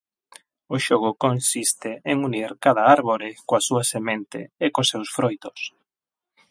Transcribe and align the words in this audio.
O 0.75 0.75
xogo 0.85 1.11
consiste 1.25 1.91
en 2.11 2.17
unir 2.27 2.49
cada 2.63 2.83
árbore 2.97 3.29
coa 3.47 3.65
súa 3.67 3.83
semente 3.93 4.39
e 4.65 4.67
cos 4.73 4.89
seus 4.91 5.09
froitos. 5.15 5.59